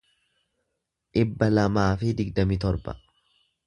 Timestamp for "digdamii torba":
2.23-3.01